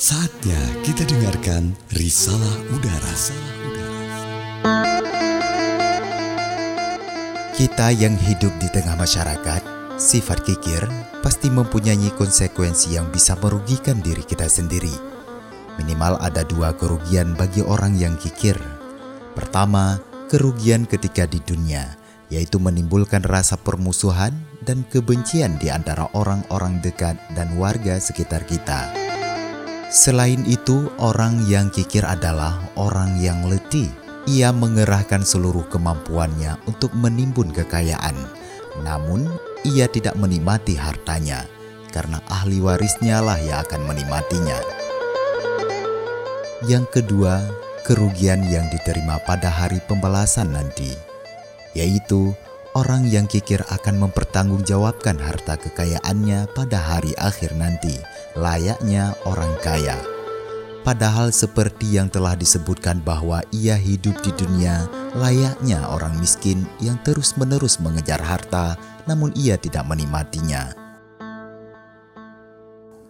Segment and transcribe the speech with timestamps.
[0.00, 3.14] Saatnya kita dengarkan Risalah Udara.
[7.52, 9.60] Kita yang hidup di tengah masyarakat,
[10.00, 10.88] sifat kikir
[11.20, 14.96] pasti mempunyai konsekuensi yang bisa merugikan diri kita sendiri.
[15.76, 18.56] Minimal ada dua kerugian bagi orang yang kikir.
[19.36, 20.00] Pertama,
[20.32, 22.00] kerugian ketika di dunia,
[22.32, 24.32] yaitu menimbulkan rasa permusuhan
[24.64, 28.99] dan kebencian di antara orang-orang dekat dan warga sekitar kita.
[29.90, 33.90] Selain itu, orang yang kikir adalah orang yang letih.
[34.30, 38.14] Ia mengerahkan seluruh kemampuannya untuk menimbun kekayaan,
[38.86, 39.26] namun
[39.66, 41.42] ia tidak menikmati hartanya
[41.90, 44.58] karena ahli warisnya lah yang akan menikmatinya.
[46.70, 47.42] Yang kedua,
[47.82, 50.94] kerugian yang diterima pada hari pembalasan nanti,
[51.74, 52.30] yaitu
[52.78, 57.98] orang yang kikir akan mempertanggungjawabkan harta kekayaannya pada hari akhir nanti,
[58.38, 59.98] layaknya orang kaya.
[60.80, 67.76] Padahal seperti yang telah disebutkan bahwa ia hidup di dunia layaknya orang miskin yang terus-menerus
[67.84, 70.72] mengejar harta namun ia tidak menikmatinya.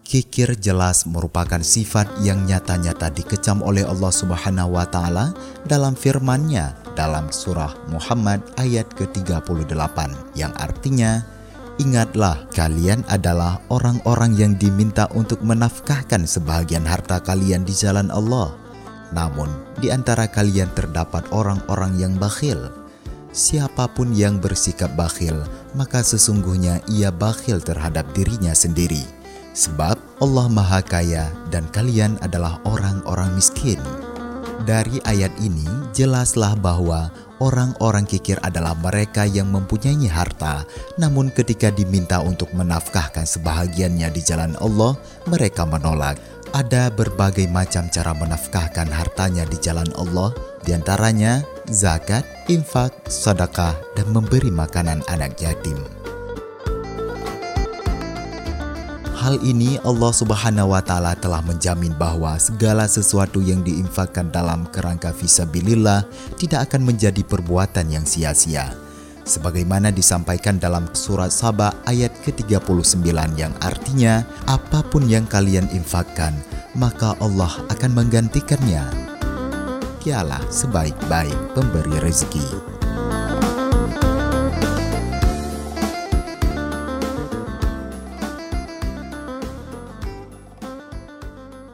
[0.02, 5.30] Kikir jelas merupakan sifat yang nyata-nyata dikecam oleh Allah Subhanahu wa taala
[5.62, 9.98] dalam firman-Nya dalam surah Muhammad ayat ke-38
[10.36, 11.24] yang artinya
[11.80, 18.52] Ingatlah, kalian adalah orang-orang yang diminta untuk menafkahkan sebahagian harta kalian di jalan Allah.
[19.16, 19.48] Namun,
[19.80, 22.68] di antara kalian terdapat orang-orang yang bakhil.
[23.32, 25.40] Siapa pun yang bersikap bakhil,
[25.72, 29.00] maka sesungguhnya ia bakhil terhadap dirinya sendiri.
[29.56, 33.80] Sebab Allah Maha Kaya dan kalian adalah orang-orang miskin.
[34.60, 35.64] Dari ayat ini
[35.96, 37.08] jelaslah bahwa
[37.40, 40.68] orang-orang kikir adalah mereka yang mempunyai harta,
[41.00, 46.20] namun ketika diminta untuk menafkahkan sebahagiannya di jalan Allah, mereka menolak.
[46.50, 50.34] Ada berbagai macam cara menafkahkan hartanya di jalan Allah,
[50.66, 55.78] di antaranya zakat, infak, sedekah, dan memberi makanan anak yatim.
[59.20, 65.12] Hal ini Allah Subhanahu wa taala telah menjamin bahwa segala sesuatu yang diinfakkan dalam kerangka
[65.12, 66.08] fisabilillah
[66.40, 68.72] tidak akan menjadi perbuatan yang sia-sia.
[69.28, 73.04] Sebagaimana disampaikan dalam surat Saba ayat ke-39
[73.36, 76.32] yang artinya apa pun yang kalian infakkan
[76.72, 78.88] maka Allah akan menggantikannya.
[80.00, 82.48] Dialah sebaik-baik pemberi rezeki.